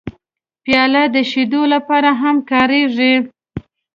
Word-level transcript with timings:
پیاله 0.63 1.03
د 1.15 1.17
شیدو 1.31 1.61
لپاره 1.73 2.09
هم 2.21 2.35
کارېږي. 2.51 3.13